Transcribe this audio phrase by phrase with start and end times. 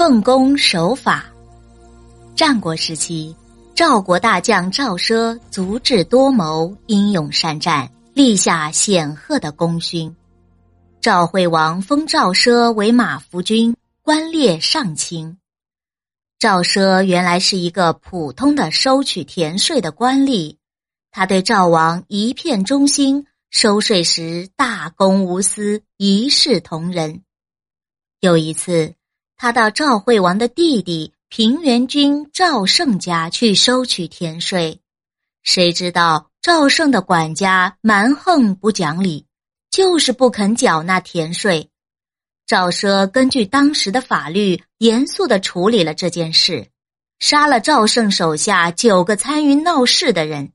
[0.00, 1.26] 奉公守法。
[2.34, 3.36] 战国时期，
[3.74, 10.16] 赵国大将赵奢足智多谋，英勇善战，立下显赫的功勋。
[11.02, 15.36] 赵惠王封赵奢为马服君，官列上卿。
[16.38, 20.56] 赵奢原来是一个普通的收取田税的官吏，
[21.10, 27.20] 他对赵王一片忠心，收税时大公无私，一视同仁。
[28.20, 28.94] 有一次。
[29.42, 34.82] 他到赵惠王的弟弟平原君赵胜家去收取田税，
[35.42, 39.24] 谁知道赵胜的管家蛮横不讲理，
[39.70, 41.70] 就是不肯缴纳田税。
[42.46, 46.68] 赵奢根据当时的法律，严肃的处理了这件事，
[47.18, 50.52] 杀了赵胜手下九个参与闹事的人。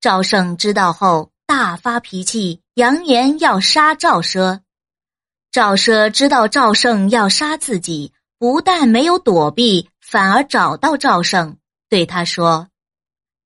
[0.00, 4.61] 赵胜知道后大发脾气，扬言要杀赵奢。
[5.52, 11.58] 赵奢知道赵胜要杀自己，不但没有躲避，反而找到赵胜，
[11.90, 12.68] 对他说：“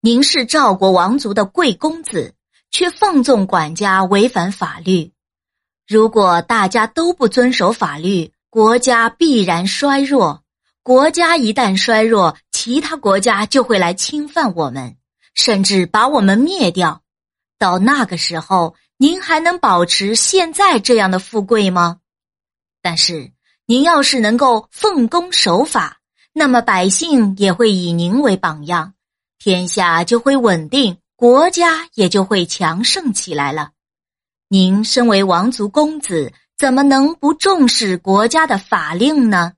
[0.00, 2.34] 您是赵国王族的贵公子，
[2.70, 5.10] 却放纵管家，违反法律。
[5.84, 10.44] 如果大家都不遵守法律，国家必然衰弱。
[10.84, 14.94] 国家一旦衰弱，其他国家就会来侵犯我们，
[15.34, 17.02] 甚至把我们灭掉。
[17.58, 21.98] 到那个时候。”您还能保持现在这样的富贵吗？
[22.86, 23.32] 但是
[23.66, 25.98] 您要是能够奉公守法，
[26.32, 28.94] 那么百姓也会以您为榜样，
[29.40, 33.72] 天下就会稳定，国家也就会强盛起来了。
[34.46, 39.54] 您身为王族公子，怎么能不重视国家的法令呢？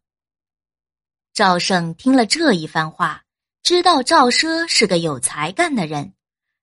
[1.34, 3.24] 赵胜听了这一番话，
[3.62, 6.14] 知道赵奢是个有才干的人，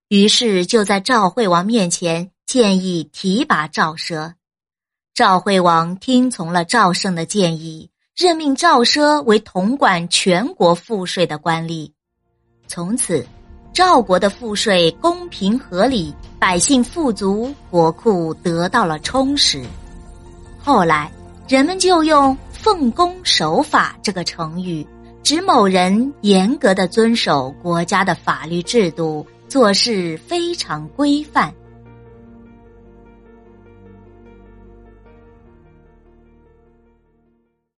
[0.07, 2.31] 于是就在赵惠王面前。
[2.47, 4.33] 建议提拔赵奢，
[5.15, 11.89] 赵惠王听从了赵胜的建议，任命赵奢为统管全国赋税的官吏。
[12.67, 13.25] 从此，
[13.71, 19.63] 赵国的赋税公平合理，百姓富足，国库得到了充实。
[20.61, 21.09] 后来，
[21.47, 24.85] 人们就用“奉公守法”这个成语，
[25.23, 31.53] 指某人严格的遵守国家的法律制度，做事非常规范。